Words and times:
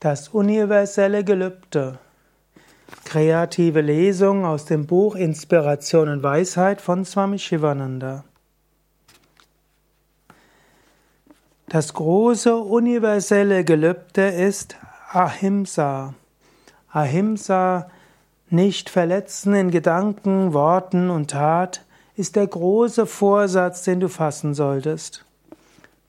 Das 0.00 0.28
universelle 0.28 1.24
Gelübde. 1.24 1.98
Kreative 3.06 3.80
Lesung 3.80 4.44
aus 4.44 4.66
dem 4.66 4.86
Buch 4.86 5.16
Inspiration 5.16 6.10
und 6.10 6.22
Weisheit 6.22 6.82
von 6.82 7.06
Swami 7.06 7.38
Shivananda. 7.38 8.24
Das 11.70 11.94
große 11.94 12.54
universelle 12.54 13.64
Gelübde 13.64 14.28
ist 14.28 14.76
Ahimsa. 15.12 16.12
Ahimsa, 16.90 17.90
nicht 18.50 18.90
verletzen 18.90 19.54
in 19.54 19.70
Gedanken, 19.70 20.52
Worten 20.52 21.08
und 21.08 21.30
Tat, 21.30 21.86
ist 22.16 22.36
der 22.36 22.46
große 22.46 23.06
Vorsatz, 23.06 23.82
den 23.84 24.00
du 24.00 24.08
fassen 24.08 24.52
solltest. 24.52 25.25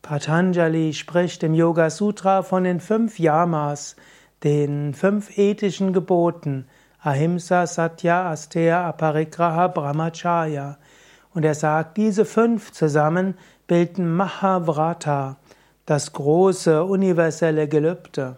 Patanjali 0.08 0.94
spricht 0.94 1.44
im 1.44 1.54
Yoga 1.54 1.90
Sutra 1.90 2.42
von 2.42 2.64
den 2.64 2.80
fünf 2.80 3.20
Yamas, 3.20 3.98
den 4.42 4.94
fünf 4.94 5.38
ethischen 5.38 5.92
Geboten, 5.92 6.66
Ahimsa, 7.02 7.68
Satya, 7.68 8.32
Asteya, 8.32 8.88
Aparigraha, 8.88 9.68
Brahmacharya. 9.68 10.78
Und 11.34 11.44
er 11.44 11.56
sagt, 11.56 11.98
diese 11.98 12.24
fünf 12.24 12.72
zusammen 12.72 13.34
bilden 13.68 14.16
Mahavrata, 14.16 15.36
das 15.86 16.14
große 16.14 16.86
universelle 16.86 17.68
Gelübde. 17.68 18.38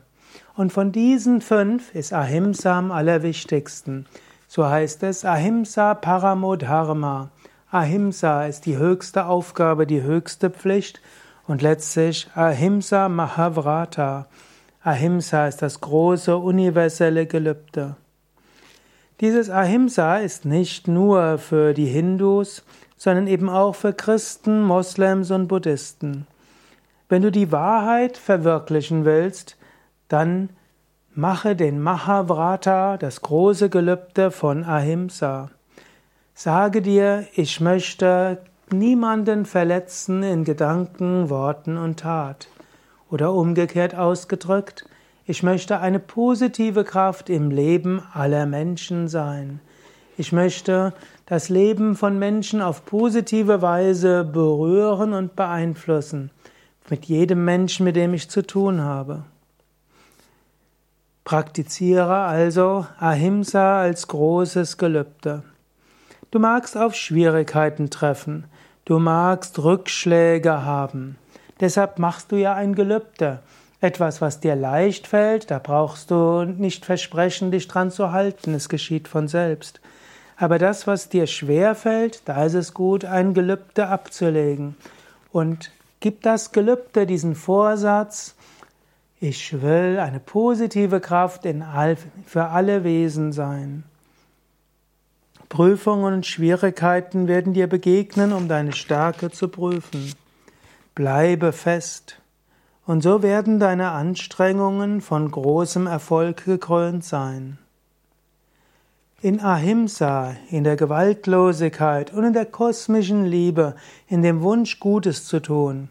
Und 0.56 0.74
von 0.74 0.92
diesen 0.92 1.40
fünf 1.40 1.94
ist 1.94 2.14
Ahimsa 2.14 2.80
am 2.80 2.92
allerwichtigsten. 2.92 4.08
So 4.48 4.68
heißt 4.68 5.04
es 5.04 5.24
Ahimsa 5.24 5.94
Paramodharma. 5.94 7.30
Ahimsa 7.70 8.48
ist 8.48 8.66
die 8.66 8.78
höchste 8.78 9.28
Aufgabe, 9.28 9.86
die 9.86 10.02
höchste 10.02 10.50
Pflicht 10.50 11.00
und 11.50 11.64
letztlich 11.64 12.30
Ahimsa 12.36 13.10
Mahavrata. 13.10 14.28
Ahimsa 14.84 15.48
ist 15.48 15.64
das 15.64 15.82
große 15.82 16.38
universelle 16.38 17.26
Gelübde. 17.26 17.96
Dieses 19.20 19.50
Ahimsa 19.50 20.18
ist 20.18 20.46
nicht 20.46 20.88
nur 20.88 21.40
für 21.40 21.74
die 21.74 21.88
Hindus, 21.88 22.64
sondern 22.98 23.26
eben 23.26 23.50
auch 23.50 23.74
für 23.74 23.94
Christen, 23.94 24.62
Moslems 24.62 25.32
und 25.32 25.48
Buddhisten. 25.48 26.28
Wenn 27.10 27.24
du 27.24 27.32
die 27.32 27.52
Wahrheit 27.52 28.18
verwirklichen 28.18 29.04
willst, 29.04 29.58
dann 30.08 30.50
mache 31.16 31.56
den 31.56 31.82
Mahavrata, 31.82 32.98
das 32.98 33.22
große 33.22 33.72
Gelübde 33.72 34.30
von 34.30 34.64
Ahimsa. 34.64 35.50
Sage 36.36 36.84
dir, 36.84 37.26
ich 37.34 37.60
möchte 37.60 38.38
niemanden 38.74 39.46
verletzen 39.46 40.24
in 40.24 40.44
Gedanken, 40.44 41.30
Worten 41.30 41.78
und 41.78 42.00
Tat. 42.00 42.48
Oder 43.10 43.34
umgekehrt 43.34 43.96
ausgedrückt, 43.96 44.86
ich 45.26 45.44
möchte 45.44 45.80
eine 45.80 46.00
positive 46.00 46.84
Kraft 46.84 47.30
im 47.30 47.52
Leben 47.52 48.02
aller 48.14 48.46
Menschen 48.46 49.08
sein. 49.08 49.60
Ich 50.18 50.32
möchte 50.32 50.94
das 51.28 51.50
Leben 51.50 51.96
von 51.96 52.18
Menschen 52.18 52.62
auf 52.62 52.86
positive 52.86 53.62
Weise 53.62 54.24
berühren 54.24 55.14
und 55.14 55.36
beeinflussen, 55.36 56.32
mit 56.90 57.06
jedem 57.06 57.46
Menschen, 57.46 57.84
mit 57.84 57.96
dem 57.96 58.14
ich 58.14 58.30
zu 58.30 58.42
tun 58.42 58.82
habe. 58.82 59.24
Praktiziere 61.24 62.16
also 62.16 62.88
Ahimsa 63.00 63.82
als 63.82 64.08
großes 64.08 64.78
Gelübde. 64.78 65.44
Du 66.32 66.40
magst 66.40 66.78
auf 66.78 66.96
Schwierigkeiten 66.96 67.90
treffen, 67.90 68.46
Du 68.90 68.98
magst 68.98 69.60
Rückschläge 69.60 70.64
haben. 70.64 71.16
Deshalb 71.60 72.00
machst 72.00 72.32
du 72.32 72.38
ja 72.38 72.56
ein 72.56 72.74
Gelübde. 72.74 73.40
Etwas, 73.82 74.20
was 74.20 74.40
dir 74.40 74.56
leicht 74.56 75.06
fällt, 75.06 75.52
da 75.52 75.60
brauchst 75.60 76.10
du 76.10 76.44
nicht 76.44 76.86
versprechen, 76.86 77.52
dich 77.52 77.68
dran 77.68 77.92
zu 77.92 78.12
halten. 78.12 78.56
Es 78.56 78.68
geschieht 78.68 79.08
von 79.08 79.28
selbst. 79.28 79.80
Aber 80.38 80.58
das, 80.58 80.88
was 80.88 81.10
dir 81.10 81.28
schwer 81.28 81.76
fällt, 81.76 82.28
da 82.28 82.46
ist 82.46 82.56
es 82.56 82.74
gut, 82.74 83.06
ein 83.06 83.36
Gelübde 83.36 83.88
abzulegen. 83.90 84.76
Und 85.32 85.72
gib 86.00 86.24
das 86.24 86.52
Gelübde, 86.52 87.06
diesen 87.06 87.36
Vorsatz, 87.36 88.36
ich 89.20 89.62
will 89.62 90.00
eine 90.00 90.20
positive 90.20 91.00
Kraft 91.00 91.46
all, 91.46 91.96
für 92.26 92.46
alle 92.46 92.84
Wesen 92.84 93.34
sein. 93.34 93.84
Prüfungen 95.50 96.14
und 96.14 96.26
Schwierigkeiten 96.28 97.28
werden 97.28 97.54
dir 97.54 97.68
begegnen, 97.68 98.34
um 98.34 98.48
deine 98.48 98.72
Stärke 98.72 99.32
zu 99.32 99.48
prüfen. 99.48 100.14
Bleibe 100.94 101.52
fest. 101.52 102.22
Und 102.86 103.02
so 103.02 103.24
werden 103.24 103.60
deine 103.60 103.92
Anstrengungen 103.92 105.02
von 105.02 105.30
großem 105.30 105.88
Erfolg 105.88 106.46
gekrönt 106.46 107.04
sein. 107.04 107.58
In 109.22 109.42
Ahimsa, 109.42 110.36
in 110.50 110.64
der 110.64 110.76
Gewaltlosigkeit 110.76 112.14
und 112.14 112.24
in 112.24 112.34
der 112.34 112.46
kosmischen 112.46 113.26
Liebe, 113.26 113.76
in 114.08 114.22
dem 114.22 114.42
Wunsch 114.42 114.80
Gutes 114.80 115.26
zu 115.26 115.42
tun, 115.42 115.90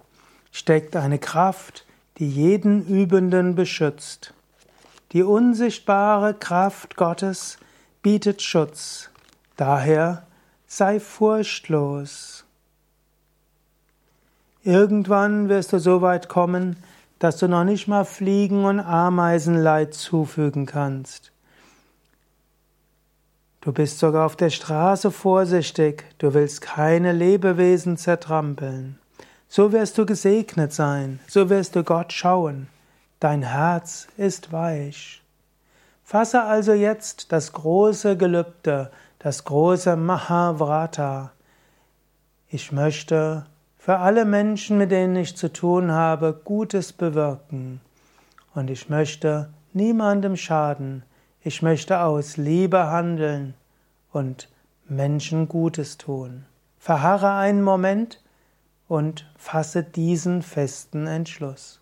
steckt 0.51 0.97
eine 0.97 1.19
Kraft, 1.19 1.85
die 2.19 2.29
jeden 2.29 2.87
Übenden 2.87 3.55
beschützt. 3.55 4.35
Die 5.13 5.23
unsichtbare 5.23 6.35
Kraft 6.35 6.97
Gottes 6.97 7.59
bietet 8.03 8.41
Schutz. 8.41 9.11
Daher 9.59 10.23
sei 10.69 11.01
furchtlos. 11.01 12.45
Irgendwann 14.63 15.49
wirst 15.49 15.73
du 15.73 15.81
so 15.81 16.01
weit 16.01 16.29
kommen, 16.29 16.77
dass 17.19 17.39
du 17.39 17.49
noch 17.49 17.65
nicht 17.65 17.89
mal 17.89 18.05
Fliegen 18.05 18.65
und 18.65 18.79
Ameisen 18.79 19.57
Leid 19.57 19.95
zufügen 19.95 20.65
kannst. 20.65 21.33
Du 23.61 23.73
bist 23.73 23.99
sogar 23.99 24.27
auf 24.27 24.37
der 24.37 24.51
Straße 24.51 25.11
vorsichtig, 25.11 26.05
du 26.19 26.35
willst 26.35 26.61
keine 26.61 27.11
Lebewesen 27.11 27.97
zertrampeln. 27.97 29.01
So 29.49 29.73
wirst 29.73 29.99
du 29.99 30.07
gesegnet 30.07 30.73
sein, 30.73 31.19
so 31.27 31.51
wirst 31.51 31.75
du 31.75 31.83
Gott 31.83 32.13
schauen. 32.13 32.69
Dein 33.19 33.43
Herz 33.43 34.07
ist 34.17 34.53
weich. 34.53 35.21
Fasse 36.05 36.45
also 36.45 36.75
jetzt 36.75 37.33
das 37.33 37.53
große 37.53 38.17
Gelübde, 38.17 38.93
das 39.19 39.45
große 39.45 39.97
Mahavrata. 39.97 41.33
Ich 42.49 42.73
möchte 42.73 43.47
für 43.79 43.99
alle 43.99 44.25
Menschen, 44.25 44.79
mit 44.79 44.91
denen 44.91 45.17
ich 45.17 45.37
zu 45.37 45.53
tun 45.53 45.93
habe, 45.93 46.39
Gutes 46.45 46.93
bewirken. 46.93 47.81
Und 48.55 48.71
ich 48.71 48.89
möchte 48.89 49.51
niemandem 49.73 50.37
schaden. 50.37 51.03
Ich 51.43 51.62
möchte 51.62 52.01
aus 52.01 52.37
Liebe 52.37 52.91
handeln 52.91 53.55
und 54.12 54.49
Menschen 54.89 55.49
Gutes 55.49 55.99
tun. 55.99 56.45
Verharre 56.79 57.33
einen 57.33 57.62
Moment 57.62 58.23
und 58.89 59.31
fasse 59.37 59.83
diesen 59.83 60.43
festen 60.43 61.06
Entschluss. 61.06 61.78